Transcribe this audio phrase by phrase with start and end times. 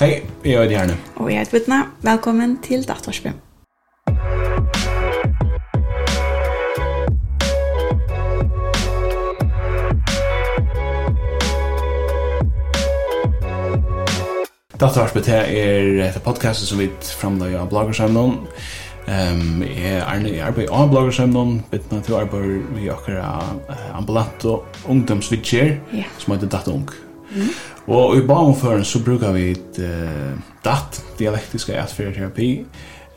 [0.00, 0.96] Hej, jeg er Gjerne.
[1.16, 1.82] Och jeg er Vittna.
[2.02, 3.28] Välkommen till Datorsby.
[14.80, 18.46] Datorsby er et podcast som vi framlegger av bloggersamnån.
[19.08, 23.08] Ehm um, är Arne i arbete av bloggar som någon bitna till arbete vi och
[23.94, 26.06] ambulant och ungdomsvitcher yeah.
[26.18, 27.07] som heter Datta Ung.
[27.86, 32.48] Og i barnføren så brukar vi et uh, datt, dialektiska atferdterapi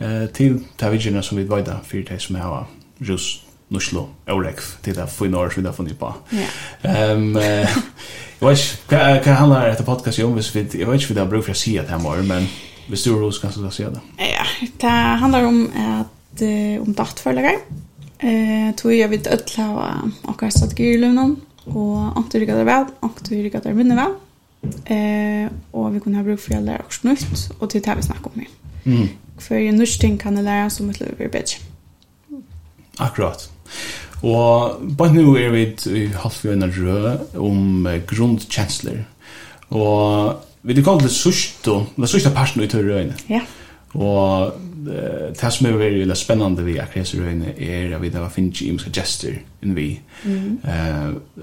[0.01, 2.65] uh, til tavidgjerne som vi dvajda fyrir de som hava
[3.09, 6.13] rus nuslo, eurekv, til det få i som vi har funnet på.
[6.33, 7.15] Yeah.
[7.15, 10.33] Um, uh, jeg vet ikke, hva, hva handler dette podcastet om?
[10.35, 12.23] Hvis vi, jeg vet ikke hva det er bruk for å si at det her
[12.27, 12.49] men
[12.89, 14.01] hvis du er ros kan du si det.
[14.19, 14.43] Ja,
[14.81, 16.17] det handlar om at
[16.81, 17.59] om dattfølger.
[18.21, 21.31] Eh, tror jag vet öll hava okkar strategier i løvnån
[21.69, 24.15] Og anker rygget er vel, anker rygget er minne vel.
[24.93, 28.05] Eh, og vi kunne ha bruk for å lære oss nytt, og til det vi
[28.05, 28.51] snakker om her.
[28.85, 29.07] Mm.
[29.41, 31.61] For en norsk ting kan jeg lære som et liv blir bedre.
[33.01, 33.47] Akkurat.
[34.21, 35.63] Og bare nå er vi
[35.97, 39.01] i halvfjørende rød om grunnkjensler.
[39.73, 43.17] Og vi er kallet det sørste, det sørste parten ut av rødene.
[43.31, 43.41] Ja.
[43.97, 44.53] Og
[44.85, 48.67] det som er veldig spennende vi akkurat så røyne er at vi da finner ikke
[48.69, 49.87] imenske gester enn vi.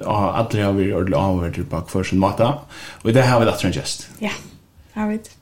[0.05, 2.53] Og alle har vi ordentlig avhørt på hver sin måte.
[3.03, 4.09] Og i det har vi datter en gest.
[4.23, 4.33] Ja,
[4.95, 5.35] har vi det.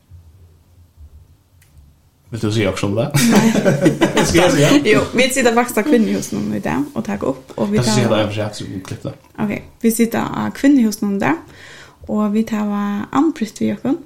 [2.30, 3.06] Vill du si også om det?
[4.26, 4.90] Skal jeg si det?
[4.90, 7.52] Jo, vi sitter faktisk av kvinnohusen i dag og tar opp.
[7.56, 7.84] Og vi tar...
[7.84, 9.08] Jag ska säga det här för sig att vi klippte.
[9.08, 9.44] det.
[9.44, 11.36] Ok, vi sitter av kvinnohusen i det.
[12.06, 12.66] Och vi tar
[13.10, 13.98] anpryst vid Jokon.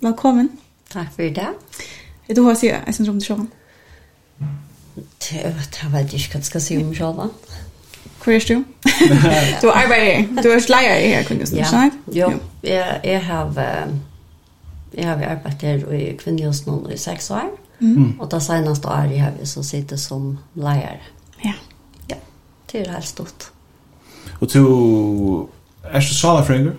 [0.00, 0.48] Välkommen.
[0.88, 1.52] Takk for det.
[2.28, 3.48] Er du hva sier jeg synes om det sjåvan?
[4.96, 5.44] Det
[5.92, 7.30] vet jeg ikke hva skal si om sjåvan.
[8.24, 8.64] Hvor er du?
[9.62, 11.92] du arbeider, du er leier her, kunne du snakke?
[12.12, 12.32] Jo.
[12.64, 13.52] Jeg har
[14.96, 17.50] jeg har arbeidet her i kvinnehus i seks år.
[17.80, 18.20] Mm.
[18.20, 21.02] Og det seneste året har vi så sitter som leier.
[21.44, 21.52] Ja.
[22.10, 22.16] Ja,
[22.72, 23.50] det er helt stort.
[24.40, 25.48] Og du,
[25.84, 26.72] er du salafrøynger?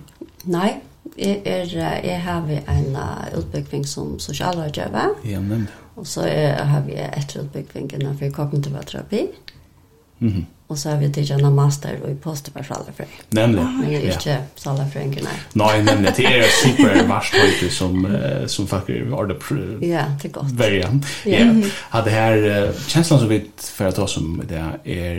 [0.44, 0.72] Nei,
[1.18, 1.64] Jeg, er,
[2.04, 2.96] jeg har en
[3.38, 5.16] utbygging som sosialrådgjøver.
[5.24, 5.68] Ja, nemlig.
[5.96, 9.26] Og så er, har vi etter utbygging innenfor kognitiv terapi.
[10.18, 10.28] Mhm.
[10.28, 13.06] Mm Och så har vi tagit en master och i poster på salafrön.
[13.30, 13.80] Nämligen.
[13.80, 15.32] Men jag är inte salafrön nej.
[15.52, 16.14] Nej, nämligen.
[16.16, 19.04] Det är super värst lite som som faktiskt är
[19.54, 19.86] det.
[19.86, 20.50] Ja, det är gott.
[20.50, 21.06] Variant.
[21.24, 21.38] Ja.
[21.74, 25.16] Har det här känslan som vi för att ta som det är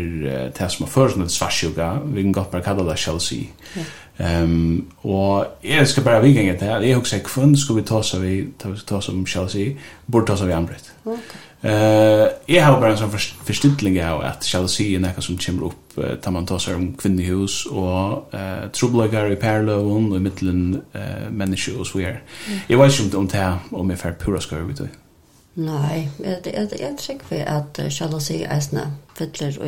[0.57, 1.99] det som har för som ett svartsjuka.
[2.05, 3.39] Vi kan gott bara kalla det Chelsea.
[3.73, 3.81] Ja.
[4.17, 6.81] Ehm um, och jag ska bara vi det här.
[6.81, 9.75] Jag också kvund ska vi ta så vi ta ta som Chelsea.
[10.05, 10.91] Bort ta så vi anbrett.
[11.03, 11.13] Okej.
[11.13, 11.48] Okay.
[11.61, 13.11] Eh, jag har bara en sån
[13.43, 16.93] förstidling av att Chelsea är något som kommer upp uh, tar man tar sig om
[16.93, 22.19] kvinnehus och uh, trubbelagar i Perlövån och i mittlen uh, människor och så vidare.
[22.67, 24.87] Jag vet inte om det här om jag får pura skör vet du.
[25.53, 29.59] Nei, jeg, jeg, jeg tror trick för att jalousi är snä fyller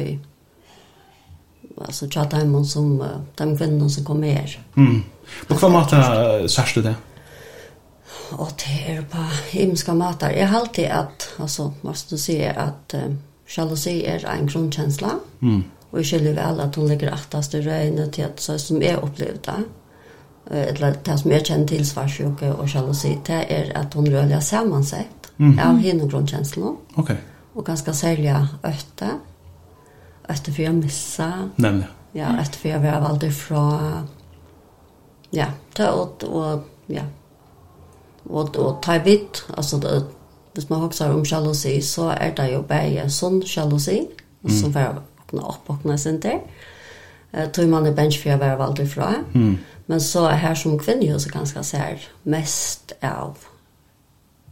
[1.75, 3.03] och alltså chatta hem som
[3.35, 4.31] de kvinnorna som kommer.
[4.31, 4.59] her.
[4.77, 5.03] Mm.
[5.47, 6.95] På hva vad mått du det?
[8.37, 10.29] og ter på himmelska matar.
[10.35, 13.19] Jeg har alltid at, altså, måste du säga att um,
[13.57, 15.19] jalousi er en grundkänsla.
[15.39, 15.63] Mm.
[15.91, 18.99] Og jeg skiljer vel at hun ligger aftast i røyene til at så som jeg
[19.03, 19.63] opplevde det,
[20.51, 25.31] eller det som jeg kjenner til svarsjuke og jalousi, det er at hun røler sammansett
[25.37, 25.59] mm.
[25.59, 26.77] av henne Okej.
[26.97, 27.11] Ok.
[27.55, 29.09] Og ganske særlig øtte.
[30.29, 31.31] Øtte for jeg missa.
[31.57, 31.87] Nemlig.
[32.15, 34.07] Ja, øtte for jeg var veldig från...
[35.33, 37.03] Ja, det og, og ja,
[38.31, 40.03] og, og ta vidt, altså det,
[40.53, 44.51] hvis man hokser om jalousi så er det jo bare sånn jalousi mm.
[44.51, 46.41] som får åpne opp og åpne sin til.
[47.33, 49.13] eh, tog man i bench for å være valgt ifra.
[49.33, 49.57] Mm.
[49.87, 53.37] Men så er her som kvinne så ganske ser mest av,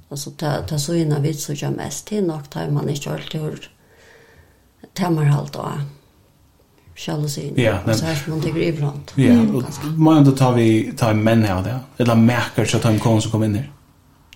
[0.10, 3.14] altså ta, ta så inn av vidt så gjør mest til nok, tar man ikke
[3.14, 3.70] alltid
[4.96, 5.99] temmerhalt og
[7.08, 7.54] jalousin.
[7.56, 9.12] Ja, men så här som man tycker ibland.
[9.16, 9.34] Ja,
[9.98, 11.80] man då tar vi tar män här där.
[11.98, 13.72] Eller märker så att han kommer som kommer in där.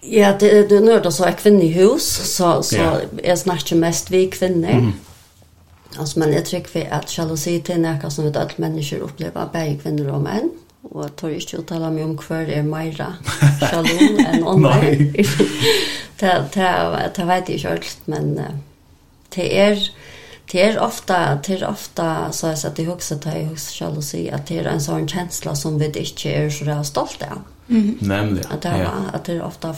[0.01, 2.97] Ja, det det nörda så är kvinnor i hus så så yeah.
[3.23, 4.69] är snackar mest vi kvinnor.
[4.69, 4.93] Mm.
[5.97, 9.79] Alltså man är trygg för att jalousi till näka som ett allt människor upplever bägge
[9.79, 10.49] kvinnor och män
[10.91, 13.13] och jeg tar ikke att tala mig om kvar är Maira
[13.59, 15.13] Shalom än Nei.
[16.19, 18.41] Det det det vet jeg ikke alt, men
[19.35, 19.89] det är
[20.53, 24.03] det är ofta det är ofta så att det huxar det jag huxar selv och
[24.03, 27.41] säga att det är en sån känsla som vi ikke er så rea stolta av.
[27.99, 28.51] Nämligen.
[28.51, 29.75] Att det er, att det er ofta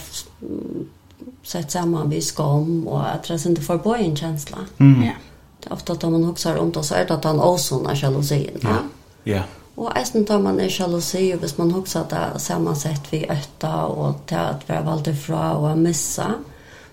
[1.44, 4.58] sett samman vid skam och att det inte får bo en känsla.
[4.78, 5.04] Mm.
[5.04, 5.12] Ja.
[5.60, 7.96] Det er ofta att man huxar om det så er det at han också är
[8.04, 8.50] jalousi.
[8.62, 8.78] Ja.
[9.24, 9.42] Ja.
[9.76, 14.26] Och även tar man är jalousi og hvis man huxar det sammansatt vid ötta och
[14.26, 16.34] till att vara valt ifrån och missa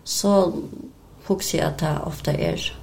[0.04, 0.52] så
[1.26, 2.81] huxar jeg at det ofta är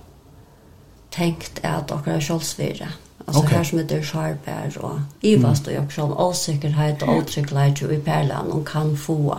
[1.12, 2.90] tenkt at dere er kjølsvire.
[3.28, 3.56] Altså okay.
[3.56, 5.70] her som heter skjarbær og ivast mm.
[5.70, 9.36] og jeg selv åsikkerhet og åtryggleid i perlen og kan få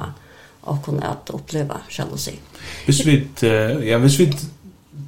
[0.62, 2.36] og kunne at oppleve sjalusi.
[2.84, 3.16] Hvis vi,
[3.86, 4.28] ja, hvis vi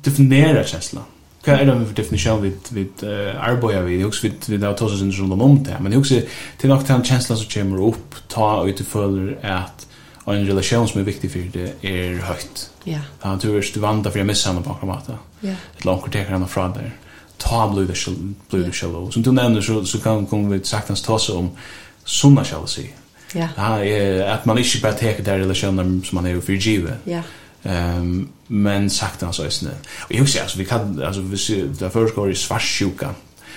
[0.04, 1.04] definerer kjensla,
[1.42, 3.98] hva er det for definisjon vi, vi uh, arbeider vi?
[3.98, 6.70] Jeg husker vi, vi har tås oss en rundt om det, men jeg husker til
[6.70, 9.86] nok den kjensla som kommer opp, ta og ut føler at
[10.26, 12.70] en relation som er viktig for det er høyt.
[12.86, 12.90] Ja.
[12.90, 13.04] Yeah.
[13.22, 15.18] Han tror ikke du vant for jeg misser henne på akkurat måte.
[15.42, 15.56] Ja.
[15.78, 16.90] Et langt kvarter kan han fra der.
[17.38, 19.10] Ta blir det sjalå.
[19.10, 21.50] Som du nevner så, så kan vi sagtens ta seg om
[22.04, 22.86] sunna sjalusi.
[23.34, 23.48] Ja.
[23.58, 24.34] Yeah.
[24.34, 26.98] At man ikke bare teker der relasjoner som man er jo for givet.
[27.06, 27.22] Ja.
[27.64, 29.46] Ehm men sagt han så är
[30.00, 33.14] Och jag säger alltså vi kan alltså vi där först går i svartsjuka.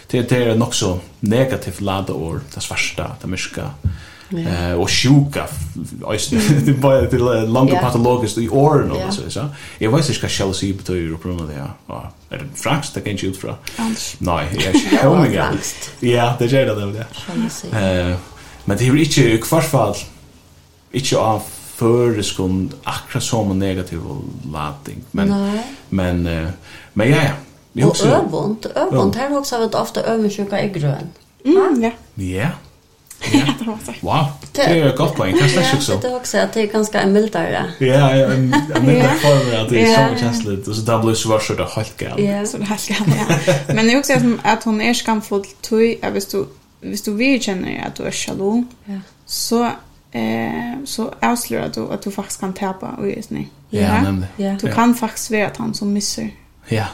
[0.07, 3.61] Det det är nog så negativt laddat ord, det svarta, det mörka.
[3.61, 3.95] Mm
[4.29, 5.47] Eh och sjuka
[6.65, 9.49] det var det långa patologiskt i åren och så så.
[9.77, 11.71] Jag vet inte ska shall se på det på det här.
[11.87, 13.55] Ja, är det frax det kan ju ut från.
[14.17, 14.47] Nej,
[14.91, 15.53] jag är omega.
[15.99, 17.05] Ja, det är det
[17.71, 18.09] där.
[18.11, 18.17] Eh
[18.65, 19.95] men det är inte kvartfall.
[20.91, 21.41] Inte av
[21.75, 23.99] föreskund akkurat som en negativ
[24.53, 26.23] lading men men
[26.93, 27.31] men ja ja.
[27.73, 28.09] Jag också.
[28.09, 31.09] Och övont, övont här också har vi ofta övonsjuka i grön.
[31.45, 31.91] Mm, ja.
[32.23, 32.49] Ja.
[33.33, 33.41] Ja.
[34.01, 34.25] wow,
[34.55, 35.37] det er et är gott poäng.
[35.37, 35.99] Kan släcka också.
[36.01, 37.65] Det er også at det är ganska mildare.
[37.79, 41.17] Ja, en en mildare form at det er som känns Og så da blir det
[41.17, 42.19] så vars det helt galt.
[42.19, 43.73] Ja, så det helt ja.
[43.73, 44.13] Men det är också
[44.43, 46.45] att hon är skamfull tui, jag visst du
[46.81, 48.67] visst du vill känna att du är shalom.
[48.85, 48.99] Ja.
[49.25, 49.65] Så
[50.11, 53.49] eh så avslöjar du att du faktiskt kan tappa och just nej.
[53.69, 54.57] Ja, nämligen.
[54.57, 56.29] Du kan faktiskt vara att han som missar.
[56.67, 56.85] Ja.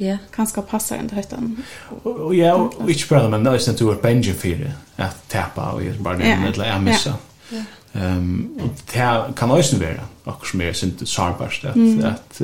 [0.00, 0.18] Ja.
[0.30, 1.62] Kanske passar inte hösten.
[2.02, 5.98] Och ja, och inte bara men nästan till vart for för att tappa och just
[5.98, 7.14] bara den lilla är missa.
[7.50, 7.62] Ja.
[7.92, 12.40] Ehm och det kan också vara och som är sin sårbart att att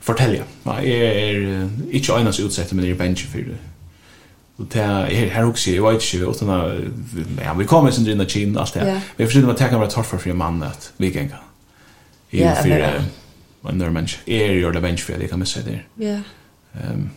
[0.00, 0.42] fortälja.
[0.64, 3.58] Jag är inte annars utsatt med det Benjamin för det.
[4.56, 6.48] Och det här här också jag vet inte utan
[7.44, 9.00] ja vi kommer sen in i Kina allt det.
[9.16, 11.28] Vi försöker att ta kamera torfar för en man att vi kan.
[12.30, 12.70] Ja, för
[13.68, 14.20] en norrmänniska.
[14.26, 15.86] Är ju det bench för det kan man säga där.
[15.94, 16.18] Ja.
[16.74, 17.10] Ehm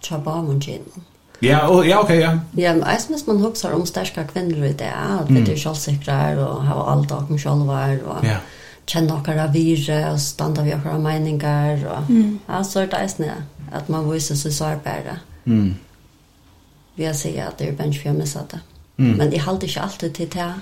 [0.00, 1.04] Chabamun genom.
[1.38, 2.38] Ja, och ja okej, ja.
[2.52, 6.48] Ja, men jag minns man huxar om starka kvinnor i det, att vi är självsäkra
[6.48, 8.36] och har allt av dem själva och ja.
[8.86, 12.38] känna några vire och stanna vid några meningar och mm.
[12.46, 13.34] alltså det är snä
[13.72, 15.16] att man visar sig sårbara.
[15.46, 15.74] Mm.
[16.94, 18.60] Vi har sett att det är bench för missa det.
[19.02, 19.16] Mm.
[19.16, 20.54] Men jag håller inte alltid till det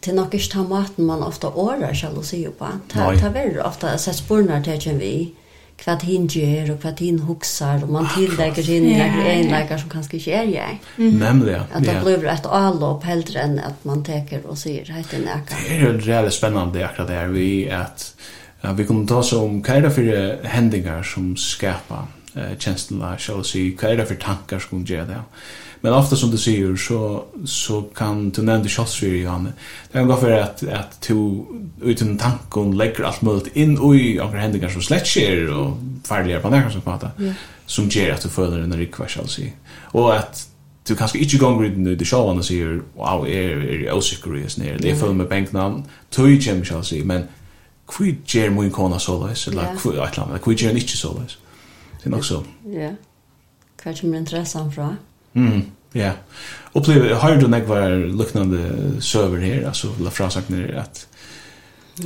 [0.00, 2.66] till något ta maten man ofta årar själv och se på.
[2.92, 5.22] Det är ofta så spårnar till vi.
[5.22, 5.45] Mm
[5.82, 9.18] hva hin gjør, og hva hin huksar, og man tillegger hin yeah.
[9.34, 10.78] egenleikar som kanskje ikke er jeg.
[10.96, 11.18] Mm.
[11.20, 11.62] Nemlig, ja.
[11.76, 15.60] At det blir et avlopp heldre enn at man teker og sier, heit en neka.
[15.60, 18.08] Det er jo reelle spennende akkurat det her, vi at
[18.62, 23.04] ja, vi kunne ta oss om hva er det for hendinger som skapar uh, kjenslen
[23.04, 25.22] av sjalusi, hva er det for tankar som gjør det?
[25.22, 29.52] Ja Men ofta som du säger så så kan du nämna shotsfyr Johanne.
[29.92, 31.44] Det kan gå för att att to
[31.82, 35.76] utan tanken lägger allt möjligt in i och händer som släcker och
[36.08, 37.10] färdiga på nära som prata.
[37.66, 39.42] Som ger att du följer den request alltså.
[39.80, 40.48] Och att
[40.86, 44.78] du kanske inte gånger i den showen och säger wow är är osäker är snär.
[44.80, 45.84] Det följer med banknamn.
[46.10, 47.22] Tui Jim shall see men
[47.88, 51.38] kvi ger mun kona solas eller kvi atlan kvi ger inte solas.
[52.02, 52.44] Det är nog så.
[52.64, 52.90] Ja.
[53.82, 54.96] Kanske mer intressant från.
[55.36, 55.62] Mm,
[55.92, 56.10] ja.
[56.72, 58.58] Upplever, har du några var liknande
[59.00, 61.06] server här, alltså la frasakner att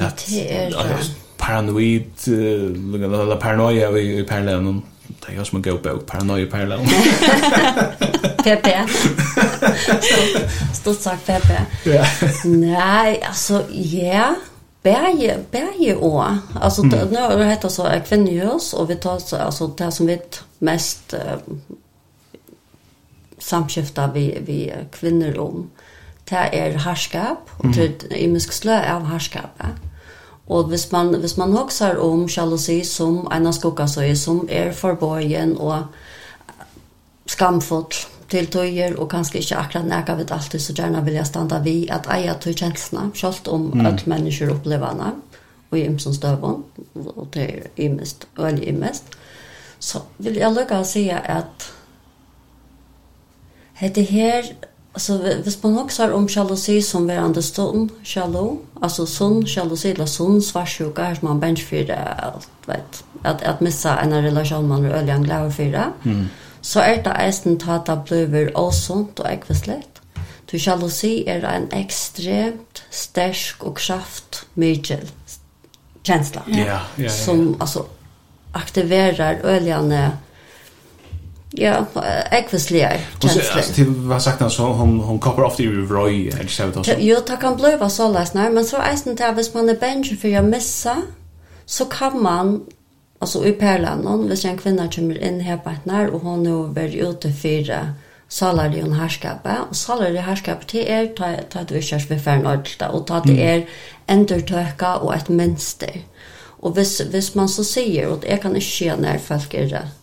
[0.01, 0.29] att
[1.37, 4.83] paranoid, eller paranoia vi i om
[5.27, 6.81] Det är som en go-bok, paranoia parallell.
[8.45, 8.69] PP.
[10.75, 11.51] Stort sagt PP.
[11.85, 12.05] Ja.
[12.45, 14.35] Nej, alltså, ja.
[14.83, 17.13] Bæje, bæje og, Alltså, mm.
[17.13, 20.19] nå er det så alltså, kvinnehus, och vi tar alltså, det som vi
[20.59, 21.15] mest
[23.41, 25.71] samskifta vi, vi kvinner om.
[26.31, 29.81] Det er harskap, og det er imisk slø av harskapet.
[30.51, 35.55] Og hvis man, hvis man hoksar om sjalusi som en av skokkasøy, som er forbøyen
[35.59, 35.93] og
[37.31, 41.59] skamfot til tøyer, og kanskje ikke akkurat nægget vi alltid, så gjerne vil jeg standa
[41.63, 43.87] vi at eia tøy kjenslene, selv om mm.
[43.87, 45.13] alle mennesker opplever henne,
[45.71, 46.65] og i imsen støvån,
[47.07, 49.15] og det er imest, i imest.
[49.79, 51.71] Så vil jeg lukke å si at
[53.81, 54.45] Hette her,
[54.95, 60.07] altså hvis man også har om sjalusi som verande stund, sjalo, altså sunn, sjalusi, eller
[60.11, 64.99] sunn, svarsjuka, her som man benchfyrer alt, vet, at, at missa en relasjon man er
[64.99, 66.27] øyelig anglæver fyrer, mm.
[66.63, 70.03] så er det eisen tatt at det blir åsunt og ekvislet.
[70.51, 75.07] Du sjalusi er en ekstremt stersk og kraft mykjel
[76.05, 76.43] kjensla.
[76.49, 77.09] Ja, ja, ja.
[77.09, 77.87] Som altså
[78.55, 80.19] aktiverar øljane
[81.53, 81.87] Ja,
[82.31, 83.43] ekvisligar känslor.
[83.57, 86.77] Alltså till vad sagt han så hon hon koppar ofta i Roy eller så vet
[86.77, 86.93] också.
[86.99, 90.21] Jo, det kan bli vad så läs men så är det hvis man er bench
[90.21, 91.03] for å missa
[91.67, 92.61] så kan man
[93.21, 96.73] altså i perlan hvis en kvinne kommer inn her på et nær, og hun er
[96.75, 97.87] väl ute för
[98.29, 102.21] salar i en herskapet, og salar i herskapet till er ta ta du körs vid
[102.21, 103.63] färn og ta det er
[104.09, 105.99] endertøka og et mönster.
[106.59, 110.00] Og hvis, hvis man så sier, og jeg kan ikke se når folk er rätt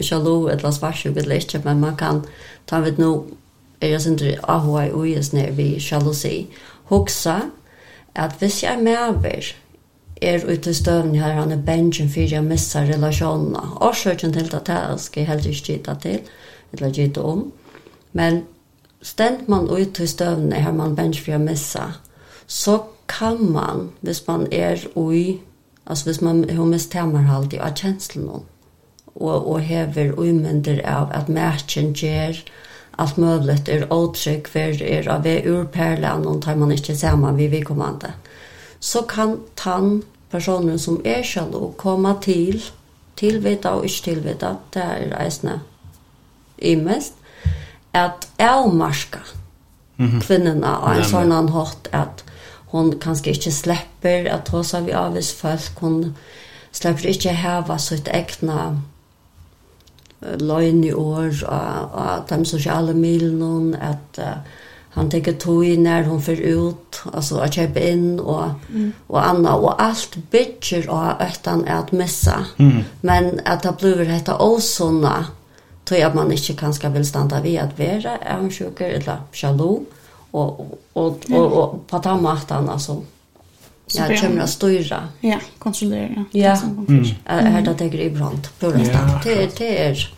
[0.00, 2.24] sjalu eller svarsjuk eller ikke, men man kan
[2.66, 3.26] ta vid nå,
[3.80, 6.48] er jeg synes ikke ahua i uges når vi sjalusi,
[6.90, 7.40] hoksa
[8.16, 9.52] at hvis jeg mever
[10.22, 13.60] er ute i støvn her, han er bensin for jeg missar relasjonene.
[13.84, 16.20] Årsøkjen til det her skal jeg heller ikke gita til,
[16.72, 17.52] eller gita om.
[18.12, 18.42] Men
[19.02, 22.00] stend man ute i støvn her, man bensin for jeg missar,
[22.46, 25.40] så kan man, hvis man er ui,
[25.86, 28.40] altså hvis man har mist temerhalt i av kjenslene,
[29.16, 32.42] og, og hever uimender av at matchen gjør
[32.98, 37.50] alt møblet er åtrykk for er av ved urperlen og tar man ikke sammen vi
[37.52, 38.14] vidkommende.
[38.80, 42.62] Så kan tann personen som er sjalu komme til
[43.16, 45.60] tilvita og ikke tilvita, det er eisne
[46.58, 47.14] imest,
[47.92, 49.20] at avmarska
[49.96, 50.20] mm -hmm.
[50.20, 52.24] kvinnerna og en sånn han hatt at
[52.66, 56.16] hon kanskje ikke slipper at hos av avvis folk, hon
[56.72, 58.76] slipper ikke heva sitt egna
[60.20, 64.62] løgn i år av de sosiale milene, at uh,
[64.96, 68.92] han tenker tog når hun får ut, altså å kjøpe inn og, mm.
[69.12, 72.38] og anna, Og alt bygger av økten er at missa.
[72.56, 72.84] Mm.
[73.02, 75.16] Men at det blir dette åsånne,
[75.84, 79.28] tror jeg at man ikke kanskje vil standa ved at være er hun sjukker eller
[79.36, 79.84] sjalom.
[80.32, 82.96] Og, og, og, og, og på den måten, altså.
[82.96, 83.15] Mm
[83.94, 85.08] Ja, det kommer att styra.
[85.20, 86.24] Ja, kontrollera.
[86.30, 86.58] Ja,
[87.24, 89.22] här det tänker i brand på det stället.
[89.24, 90.08] Det det är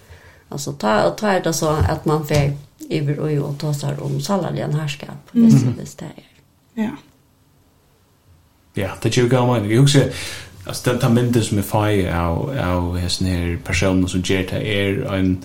[0.48, 2.52] alltså ta ta är det så att man får
[2.90, 5.08] över och ju ta sig om salladian härskap.
[5.32, 6.82] Visst visst det är.
[6.84, 6.90] Ja.
[8.74, 9.66] Ja, det är ju gamla.
[9.66, 9.98] Jag också
[10.66, 14.80] alltså den tar mindre som är fire av av hessen häsner personen som ger det
[14.80, 15.38] är en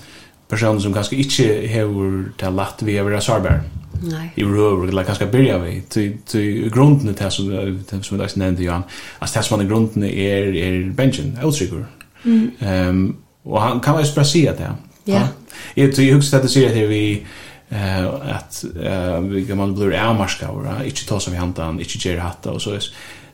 [0.54, 1.94] personer som kanskje ikke har
[2.40, 3.64] det lätt vi över sårbar.
[4.04, 4.32] Nej.
[4.36, 8.64] I røver, eller kanskje börja vi till til grunden det som det som jeg nevnte,
[8.64, 8.84] Johan.
[9.20, 11.86] Alltså det som er grunden er, er benchen, Elsigur.
[12.24, 12.52] Mm.
[12.90, 14.76] Um, og han kan väl bara at det.
[15.06, 15.28] Ja.
[15.76, 17.26] Jeg tror ju högst att det sier at vi
[17.72, 22.20] uh, at uh, vi kan man blir är ikke ta som vi hantar, ikke ger
[22.20, 22.80] hatta og så er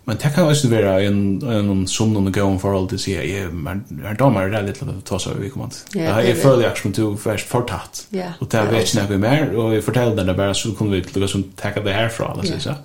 [0.09, 3.27] Men det kan også være en, en sånn og gøy forhold til å si at
[3.29, 6.01] jeg er damer det er litt til å ta seg vi kommer til.
[6.01, 8.01] Jeg føler jeg som du først fortatt.
[8.39, 11.27] Og det vet ikke noe mer, og jeg forteller det bare så kunne vi til
[11.27, 12.33] å takke det herfra.
[12.33, 12.75] la oss si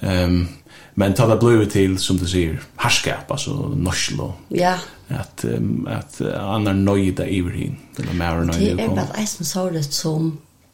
[0.00, 0.46] Um,
[0.96, 4.30] men ta det blod til, som du sier, herskap, altså norslo.
[4.48, 4.78] ja.
[5.12, 7.76] at, um, at uh, andre nøyde iver hin.
[7.96, 8.78] Det er mer nøyde.
[8.78, 10.30] Det er bare en som så det som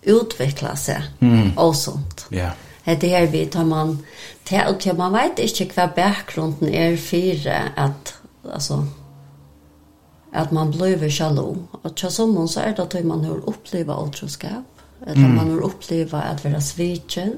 [0.07, 1.57] utvikler seg, mm.
[1.59, 2.29] og sånt.
[2.31, 2.53] Ja.
[2.53, 3.99] Yeah er det vi tar man
[4.47, 8.15] til, og til man vet ikke hva bakgrunden er for at,
[8.45, 8.85] altså,
[10.33, 11.57] at man blir sjalu.
[11.83, 15.35] Og til sommeren så er det at man har opplevd åtroskap, at mm.
[15.35, 17.35] man har opplevd at vi er svitjen,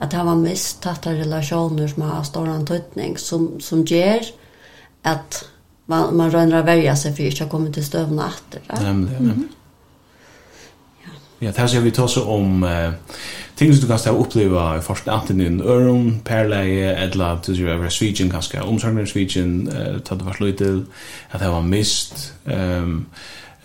[0.00, 4.24] at han var mistatt av relasjoner som har større antydning, som, som gjør
[5.06, 5.44] at
[5.88, 8.64] man, man rønner å verja seg for ikke å komme til støvna etter.
[8.82, 9.48] Nemlig, nemlig.
[11.38, 12.92] Ja, det her ser vi så om Uh,
[13.58, 17.42] ting som du kan stå uppleva i första antingen i en öron perleje eller att
[17.42, 20.84] du gör switchen kanske omsorgen uh, ta det vart lite
[21.30, 23.06] att det var mist Um,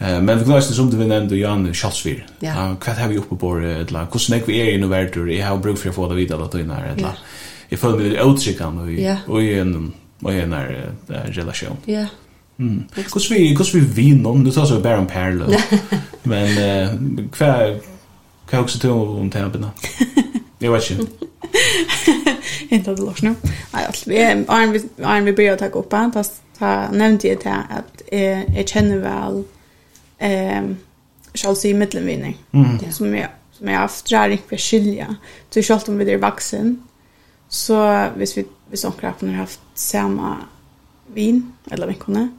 [0.01, 2.25] uh, men vi glömde som du nämnde Jan Schattsvir.
[2.39, 5.29] Ja, uh, kvart har vi uppe på eller hvordan snägg vi er i noe verdur,
[5.31, 7.17] jeg har bruk for å få det vidare att innan eller.
[7.69, 8.81] Jag får mig utskickande
[9.27, 10.55] og i en og i en
[11.09, 11.77] relation.
[11.85, 12.05] Ja.
[12.57, 12.83] Mm.
[13.13, 15.57] Kus vi hvordan vi vinner, det tar så bare en perle,
[16.23, 16.89] Men uh,
[17.37, 17.79] hva
[18.53, 19.69] Hva er också til om tempena?
[20.61, 21.07] Jeg vet ikke.
[22.75, 23.35] Inte att det låter nu.
[23.73, 24.23] Nej, alltså, vi,
[25.03, 26.11] Arne, vi börjar ta upp han.
[26.11, 29.43] fast ta nämnde jag det att jag, jag känner väl
[30.19, 30.77] ehm
[31.33, 32.37] skall se mittenvinning.
[32.51, 32.91] Mm.
[32.91, 35.15] Som jag som jag haft drar för skilja.
[35.49, 36.83] Så jag om vi är vuxen.
[37.49, 40.37] Så hvis vi hvis kraften har haft samma
[41.13, 42.29] vin eller vinkone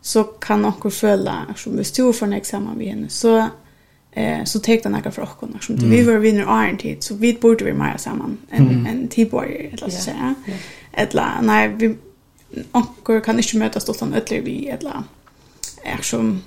[0.00, 3.06] så kan också føle som vi stod för en examen vi.
[3.08, 3.48] Så
[4.18, 7.32] eh så tek den några frågor och som vi var vinner iron tid så vi
[7.32, 10.34] borde vi mer samman en en t-boy eller så säga
[10.92, 11.96] eller nej vi
[12.72, 15.02] ankor kan inte mötas utan ödlor vi eller
[15.84, 16.42] är som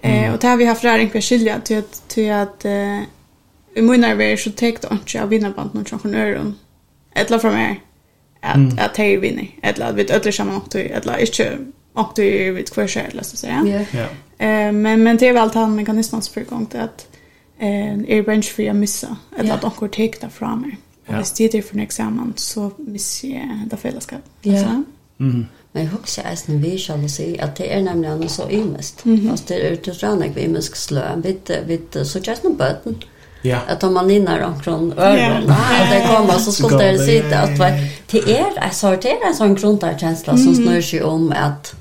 [0.00, 3.00] eh och där vi har flera för skilja till att till att eh
[3.74, 6.54] i munnar vi så tog det inte av vinnarband någon som öron
[7.14, 7.80] eller från mig
[8.40, 11.58] att att hej vinner eller att vi ödlor samman och eller inte
[11.92, 14.06] och till vet kvar själv så säga ja.
[14.38, 17.06] Eh men men det är väl han mekanismen för brukar gång till att
[17.58, 20.72] eh är bench för jag missa eller att också ta det fram.
[21.06, 24.20] Och hvis det är för en examen så missar jag det fällskap.
[24.42, 24.82] Ja.
[25.16, 25.46] Mhm.
[25.72, 29.04] Men jag hugsa är en vi skall se att det är nämligen så ymest.
[29.30, 32.96] Alltså det är utifrån att vi ymest slö vid vid så just en button.
[33.42, 33.58] Ja.
[33.68, 37.58] Att om man innar omkring öronen, att det kommer så skulle det sitta att
[38.10, 41.74] det är en sortera sån grundkänsla som snurrar sig om att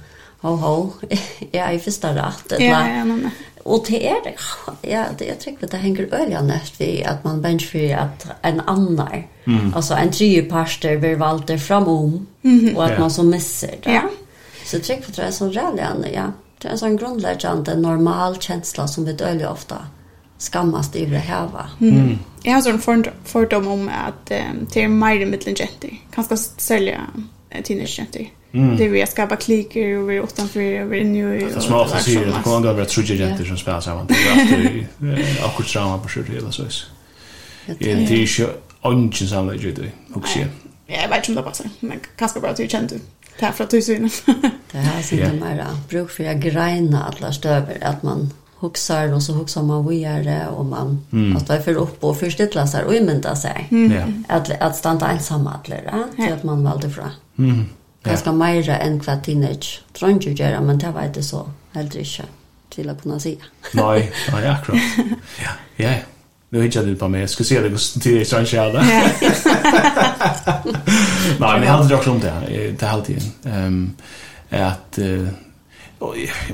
[0.45, 0.75] ho ho
[1.57, 3.31] ja i første rätt ja ja men
[3.65, 4.35] och det er det
[4.91, 8.59] ja det jag tror det henger öliga näst vi att man bench för att en
[8.59, 9.73] annan mm.
[9.73, 12.75] alltså en tredje parster blir valt framom mm -hmm.
[12.75, 12.99] och att ja.
[12.99, 14.09] man så misser det ja.
[14.65, 18.87] så tycker jag det er så räljan ja det är en sån grundläggande normal känsla
[18.87, 19.77] som vi öliga ofta
[20.37, 21.69] skammast i det här va.
[21.81, 22.17] Mm.
[22.43, 25.89] Jag har sån för fördom om att um, det är mer mittlen jenter.
[26.11, 27.01] Kanske sälja
[27.63, 28.29] teenage jenter.
[28.55, 28.77] Mm.
[28.77, 31.49] Det vi har skapa kliker och vi är utanför och vi är nu.
[31.55, 34.07] Det som ofta säger, att det kommer att vara trudja jenter som spelar samman.
[34.07, 34.85] Det är alltid
[35.43, 36.89] akkurat samman på skjort hela sås.
[37.79, 38.49] Det är inte
[38.81, 40.47] ången samlade ju det, och se.
[40.87, 43.63] Jag vet inte om det passar, men kanske bara att du känner det här för
[43.63, 44.09] att från tusen.
[44.71, 49.33] Det här sitter mer bruk för att greina alla stöver, att man huxar och så
[49.33, 51.37] huxar man vidare och man mm.
[51.37, 53.67] att det är för upp och förstilla sig och imynda sig.
[53.71, 54.23] Mm.
[54.29, 57.11] Att, att stanna ensamma att lära, till att man valde fra.
[57.37, 57.65] Mm.
[58.05, 58.33] Kanskje ja.
[58.37, 59.81] mer enn hva teenage.
[59.97, 62.25] Trenger jo men det var det så heller ikke
[62.75, 63.37] til å kunne si.
[63.73, 64.81] nei, nei, akkurat.
[65.43, 65.95] Ja, ja.
[66.49, 67.21] Nu hittar du på mig.
[67.21, 68.81] Jag ska se det hos till i Strange Shada.
[71.39, 72.47] Nej, men jag hade också om det här.
[72.79, 73.21] Det är alltid.
[73.43, 73.95] Um,
[74.49, 74.99] att...
[74.99, 75.27] Uh,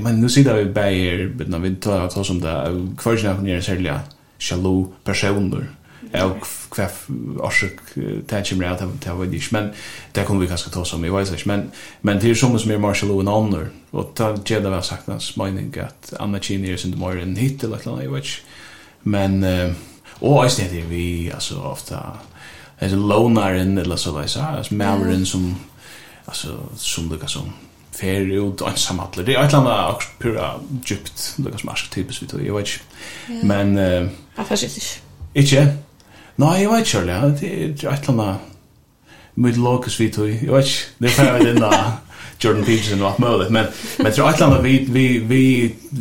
[0.00, 1.34] men nu sitter vi bara här.
[1.46, 2.86] När vi tar oss om det.
[2.98, 3.90] Kvarsen är nere särskilt
[4.38, 5.66] sjalu personer
[6.14, 7.06] och kvaff
[7.38, 7.72] orsak
[8.26, 9.72] det kommer att det var dish men
[10.12, 11.70] det kommer vi kanske ta oss som i wise men
[12.00, 15.36] men det är som som är Marshall och Honor och ta Jeda har sagt hans
[15.36, 18.24] mening att Anna Chini är sin mer än hit eller något annat
[19.02, 19.44] men
[20.18, 21.98] och jag det vi alltså ofta
[22.78, 25.56] är lonar in eller så där så Malvin som
[26.26, 27.52] alltså som det som
[27.92, 29.24] fer ut och ensam alla.
[29.24, 32.54] Det er et eller annet akkurat pura djupt, det är som arketypiskt vi tog, jeg
[32.54, 32.80] vet ikke.
[33.44, 33.76] Men...
[34.36, 34.80] Jag förstår inte.
[35.34, 35.76] Ikke?
[36.42, 37.20] Nei, jeg vet ikke, ja.
[37.28, 38.48] det er et eller annet
[39.34, 41.76] mye lokus vi tog, jeg vet ikke, det er ferdig inn av
[42.42, 45.44] Jordan Peterson og alt mulig, men, men jeg tror et eller annet vi, vi, vi,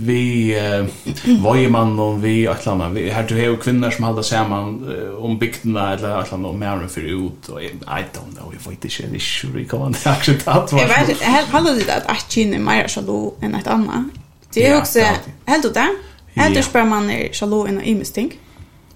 [0.08, 0.24] vi
[0.58, 4.26] uh, vojemann og vi et eller annet, vi, her du har jo kvinner som halda
[4.26, 8.04] uh, om bygdene eller et eller annet, og mer enn fyrir ut, og jeg, I
[8.16, 10.74] don't know, jeg vet ikke, Det er ikke vi kan det akseptat.
[10.78, 14.18] Jeg vet, jeg halder det at et kyn er mer sjalu enn et annet.
[14.54, 15.06] Det er jo også,
[15.48, 15.92] heldur det,
[16.36, 18.34] heldur spør man er sjalu enn og imisting.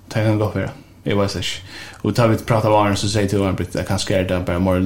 [0.09, 0.84] Det kan godt være.
[1.07, 1.47] Jag vet inte.
[2.01, 4.39] Och tar vi att prata om så säger till honom att jag kanske är det
[4.39, 4.79] bara mer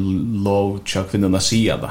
[0.44, 1.40] lov tjock vid den det.
[1.40, 1.90] sidan.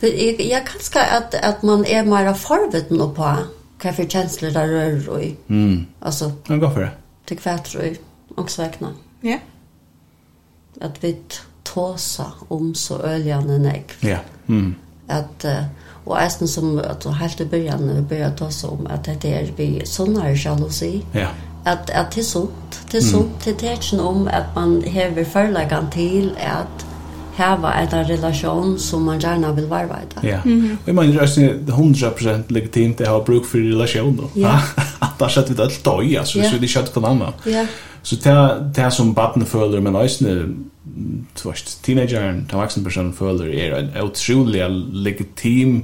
[0.00, 3.36] Jag, jag kanske att, att man är mer förveten och på
[3.78, 5.36] vad för känslor det rör och i.
[5.48, 5.86] Mm.
[6.00, 6.32] Alltså.
[6.46, 6.90] Jag går för det.
[7.24, 7.98] Till kvärt och i.
[8.36, 8.88] Och säkna.
[9.20, 9.28] Ja.
[9.28, 9.40] Yeah.
[10.80, 11.16] Att vi
[11.62, 13.84] tåsa om så öljande nägg.
[14.00, 14.08] Ja.
[14.08, 14.20] Yeah.
[14.48, 14.74] Mm.
[15.06, 15.44] Att...
[15.44, 15.64] Uh,
[16.04, 19.52] och ästen som att helt i början när vi började ta om att det är
[19.56, 21.02] vi sånare jalousi.
[21.12, 21.28] Ja
[21.64, 22.82] at at det er sunt.
[22.92, 26.86] Det sunt det er ikke om at man hever förlagan til at
[27.40, 30.28] hava en relation som man gärna vill varva i.
[30.28, 30.38] Ja.
[30.44, 30.78] Mm.
[30.82, 34.40] Och jag menar det är 100% legitimt att ha bruk för relation då.
[34.40, 34.60] Ja.
[34.98, 37.32] Att där vi det allt då, alltså så det kött kan annan.
[37.44, 37.66] Ja.
[38.02, 38.34] Så det,
[38.76, 40.36] det som badene føler, men også
[41.36, 45.82] tvørst teenageren, den vaksne personen føler, er en utrolig legitim,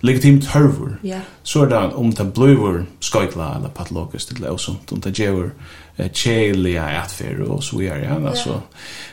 [0.00, 0.96] legitim tørver.
[1.04, 1.20] Yeah.
[1.42, 5.50] Så er det om det blir skøytla eller patologisk eller noe om det gjør
[5.98, 8.30] eh, kjelige atfer og så gjør det.
[8.30, 8.60] Altså.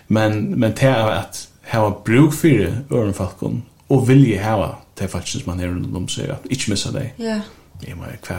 [0.08, 5.42] Men, men det er at hava bruk for fyrir ørenfalkon og vilje hava det faktisk
[5.44, 7.14] som man er rundt om seg, at ikke missa deg.
[7.20, 7.40] Ja.
[7.40, 7.52] Yeah.
[7.88, 8.38] Jeg må, hva,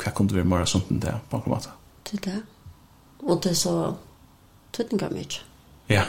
[0.00, 1.74] hva kom det være mer sånt enn det, på en måte?
[2.08, 2.40] Det er det.
[3.22, 3.74] Og det er så
[4.72, 5.42] tøtninga mye.
[5.88, 6.04] Ja.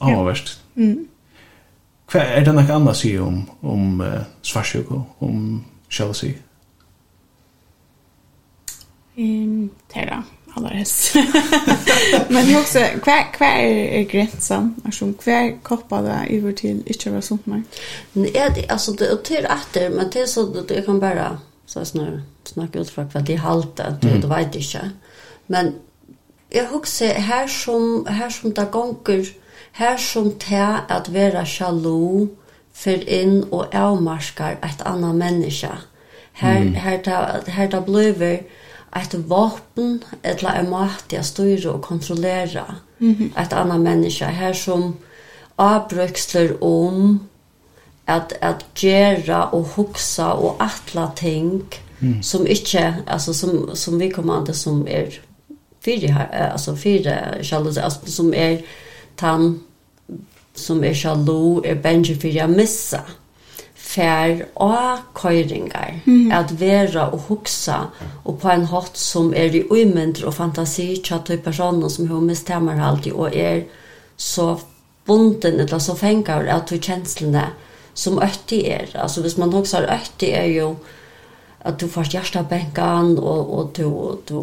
[0.00, 0.22] Ja, ja.
[0.24, 0.58] verst.
[0.74, 1.08] Mm.
[2.10, 4.90] Hva er det noe annet å si om, om uh, svarsjøk
[5.22, 5.60] om
[5.92, 6.32] sjalusi?
[9.20, 10.22] Mm, det er det
[10.56, 11.14] aller helst.
[12.32, 14.72] Men det er også, hva, hva er grensen?
[14.84, 17.62] Altså, hva er koppa det over til ikke å sånt mer?
[18.16, 21.28] Nei, det, altså, det er til etter, men det er sånn at jeg kan bare,
[21.70, 24.20] så snarere, snakke ut fra hva de halte, du, mm.
[24.22, 24.84] du vet ikke.
[25.48, 25.74] Men
[26.52, 29.30] jeg husker her som, her som det gonger,
[29.78, 32.28] her som det at være sjalu,
[32.80, 35.72] for inn og avmarskar et annet menneske.
[36.40, 36.74] Her, mm.
[36.80, 37.16] her, da,
[37.50, 38.38] her da bliver
[38.96, 42.64] et våpen, eller en måte å styre og kontrollere
[42.98, 43.42] mm -hmm.
[43.42, 44.24] et annet menneske.
[44.24, 44.96] Her som
[45.58, 47.20] avbrøksler om
[48.06, 51.64] at, at gjøre og huksa og atla ting
[52.22, 55.20] som inte alltså som som vi kommer att som är
[55.84, 58.62] fyra alltså fyra shallows alltså som är
[59.16, 59.60] tan
[60.54, 63.00] som är shallow är benji för jag missa
[63.90, 66.30] fær og køyringar, mm.
[66.32, 67.78] at vera og hugsa,
[68.24, 72.28] og på en hatt som er i uimyndr og fantasi tjatt og personer som hun
[72.30, 73.64] mistemmer alltid, og er
[74.16, 74.54] så
[75.06, 77.48] bunden, eller så fengar av to kjenslene
[77.94, 78.92] som øtti er.
[78.94, 80.74] Altså hvis man hugsar, øtti er jo
[81.60, 83.88] at du får hjertebenkan, og, og du,
[84.28, 84.36] du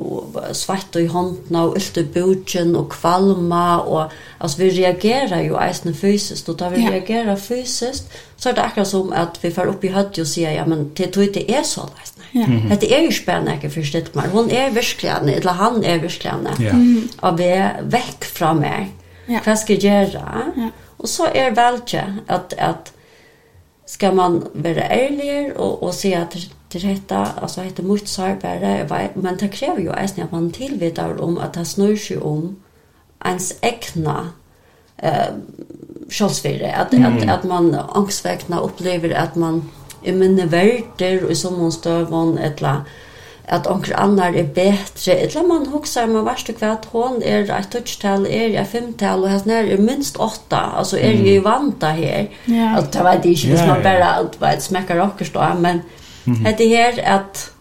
[0.53, 6.49] svett i håndene, og ylte budgen, og kvalma, og altså, vi reagerar jo eisende fysiskt
[6.49, 6.93] og da vi ja.
[6.93, 10.51] reagerer fysiskt så er det akkurat som at vi får upp i høyde og sier,
[10.53, 12.27] ja, men det tror ikke er så leisende.
[12.37, 12.45] Ja.
[12.45, 12.75] Mm.
[12.81, 14.29] Det er jo spennende, ikke forstått meg.
[14.29, 16.73] Hon er virkelig eller han er virkelig ja.
[16.73, 17.17] Mm -hmm.
[17.21, 18.93] og vi er vekk fra meg.
[19.27, 19.39] Ja.
[19.43, 20.23] Hva skal jeg gjøre?
[20.57, 20.69] Ja.
[20.99, 22.91] Og så er velkje at, at
[23.87, 26.35] ska man vara ärlig och och se att
[26.71, 31.37] det rätta alltså heter mycket sårbara men det kräver ju ens att man tillvetar om
[31.37, 32.55] att det snör sig om
[33.25, 34.29] ens egna
[34.97, 35.31] eh
[36.09, 37.17] självsvärde att mm.
[37.17, 39.69] att att man angstväckna upplever att man
[40.03, 42.81] är minne värder och som man stövan eller
[43.47, 45.15] at onker annar er betre.
[45.23, 49.47] Etla man hugsar, man varstu kvart, hon er eit touchtal er eit femtal, og hans
[49.47, 52.27] er minst åtta, altså er jo vanta her.
[52.51, 52.73] Ja.
[52.75, 55.81] Altså, det vet jeg ikke, hvis man bare alt vet, smekkar okkers da, men
[56.25, 56.57] mm -hmm.
[56.57, 57.51] det her at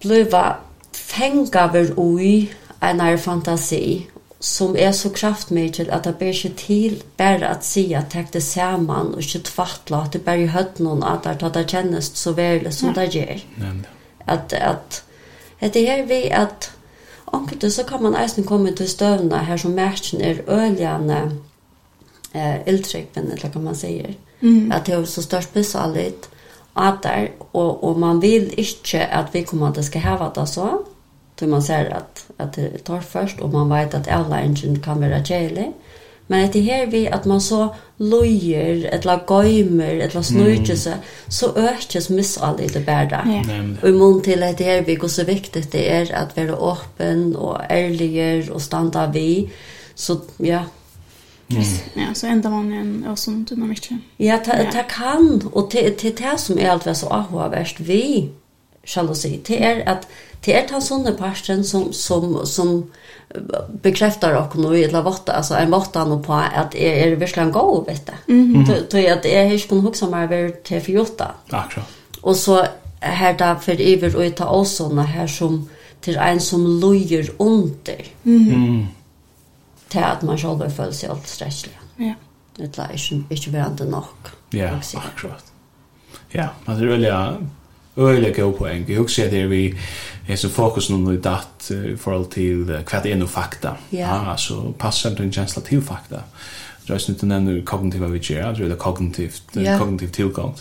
[0.00, 0.56] bliva
[0.92, 2.50] fengaver ui
[2.82, 4.08] einar fantasi,
[4.42, 8.42] som er så kraftmiddel at det ber ikke til bare at si at det er
[8.42, 12.32] sammen og ikke tvattla at det bare i høtten at det, at det kjennes så
[12.34, 13.44] veldig som det gjør.
[14.26, 15.04] At, at
[15.74, 16.72] det er vi at
[17.26, 21.38] omkring så kan man eisen komme til støvna her som matchen er øljane
[22.34, 24.14] eh, ildtrykken, eller hva man sier.
[24.40, 24.72] Mm.
[24.72, 26.28] At det er så størst besallit
[26.76, 30.48] at der, og, og man vil ikke at vi kommer til å skal heve det
[30.48, 30.82] sånn
[31.42, 35.00] Då man ser att, att det tar först og man vet att alla engine kan
[35.00, 35.72] vara tjejlig.
[36.26, 40.94] Men det här vi att man så lojer, eller göjmer, eller snurrar sig,
[41.28, 42.10] så ökas
[42.60, 43.20] i det bära.
[43.20, 43.78] Mm.
[43.82, 46.72] Och i mån till att det här vi går så viktigt det är att vara
[46.72, 49.50] öppen och ärlig och stanna vi.
[49.94, 50.62] Så ja,
[51.50, 51.64] Mm.
[51.94, 53.90] Ja, så enda man en och sånt dynamik.
[54.16, 54.82] Ja, det ja.
[54.88, 58.30] kan och det det som är allt vad så ahua vi
[58.84, 60.08] skal du si, Det er at
[60.44, 62.90] det er den sånne parten som, som, som
[63.82, 67.52] bekreftar och nu i la vatta alltså en vart nu på att är är verkligen
[67.52, 68.32] gå vet du.
[68.32, 68.86] Mm -hmm.
[68.88, 71.30] Tror jag att är hur kan huxa mig över till för jotta.
[71.50, 71.88] Akkurat.
[72.20, 72.66] Och så
[73.00, 75.68] här där för över och ta oss såna här som
[76.00, 78.04] till en som lojer under.
[78.24, 78.50] Mm.
[78.50, 78.86] -hmm.
[79.88, 81.78] Till att man själv föll sig allt stresslig.
[81.96, 82.14] Ja.
[82.56, 84.04] Det är inte inte värt nog.
[84.50, 85.52] Ja, akkurat.
[86.28, 87.36] Ja, man det vill jag
[87.96, 88.88] øyelig god poeng.
[88.88, 89.74] Jeg husker at det er vi
[90.28, 93.76] er så fokus noen i datt i forhold til hva det er noe fakta.
[93.92, 94.12] Ja.
[94.14, 96.22] Ah, så passer det en kjensla til fakta.
[96.82, 99.78] Det er ikke nødt kognitiva vi gjør, det er kognitivt, yeah.
[99.78, 100.56] kognitivt tilgang.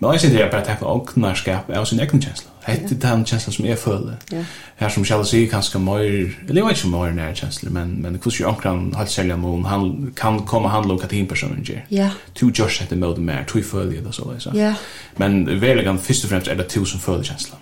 [0.00, 2.55] Men jeg synes det er bare å tenke åknarskap av sin egen kjensla.
[2.66, 4.16] Hette er den kjensla som jeg føler.
[4.32, 4.54] Yeah.
[4.76, 7.92] Her som Kjell sier kanskje mer, eller jeg vet ikke om mer nære kjensler, men,
[8.02, 11.28] men hur ska omkran halvt sälja om han kan komme og handle om hva en
[11.30, 11.84] personen gjør.
[11.90, 12.10] Ja.
[12.40, 14.32] Du görs hette med mer, to följer det så.
[14.36, 14.58] Ja.
[14.58, 14.74] Yeah.
[15.16, 17.60] Men verkligen först och främst är det to som följer känslan.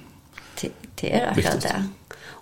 [1.00, 1.82] Det er akkurat det.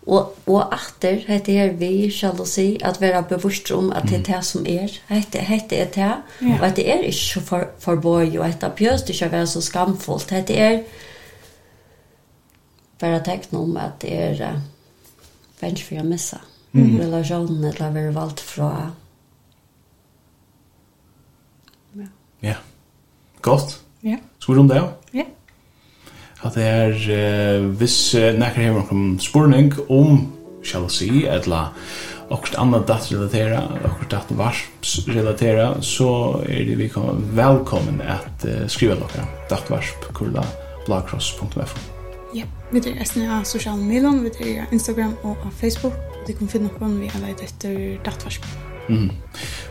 [0.06, 4.24] Og, og atter, hette her vi skal si at være bevisst om at det er
[4.32, 6.10] det som er, hette, hette er det,
[6.58, 9.34] og at det er ikke for, for bøy, og at det er pjøst ikke å
[9.36, 10.80] være så skamfullt, hette er,
[13.02, 14.60] bare teckna om at det er uh,
[15.60, 16.40] vänster för att missa.
[16.72, 16.98] Mm.
[16.98, 18.70] Relationen eller å være valgt fra.
[21.94, 22.06] Ja.
[22.40, 22.54] Ja.
[23.40, 23.80] Gott.
[24.00, 24.16] Ja.
[24.38, 24.80] Skulle om det?
[25.12, 25.26] Ja.
[26.42, 30.24] At det er, uh, hvis uh, nekker hever noen spurning om
[30.64, 31.74] sjalusi, eller
[32.32, 36.12] akkurat annet dattrelatera, akkurat dattvarpsrelatera, så
[36.48, 36.90] er det vi
[37.36, 40.46] velkommen at uh, skrive dere dattvarp.kurla
[40.86, 41.91] blagkross.fo
[42.32, 45.96] Ja, vi er resten av sosiale medier, vi er Instagram og av Facebook.
[46.26, 48.46] Du kan finne oppån vi har leit etter dattvarsk.
[48.88, 49.10] Mm.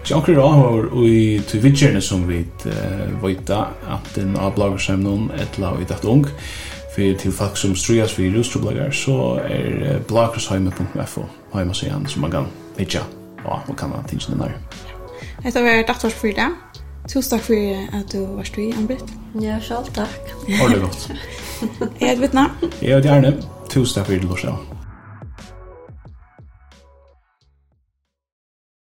[0.04, 2.44] Så anker da har vi til vidgjerne som vi
[3.24, 6.28] vita at den av bloggerskjem noen etla lag i datt ung
[6.94, 12.50] for til folk som strujas for rustroblogger så er bloggersheime.fo heima sian som man kan
[12.78, 13.04] vidja
[13.46, 14.58] og man kan ha tingsene nær.
[15.42, 16.71] Dette var dattvarsk for i dag.
[17.10, 19.14] Tusen takk for at du var stå i, Ann-Britt.
[19.42, 20.34] Ja, selv takk.
[20.60, 21.08] Ha det godt.
[22.02, 22.46] Jeg heter Vittna.
[22.82, 23.34] Jeg heter Erne.
[23.70, 24.71] Tusen takk for at du var støy.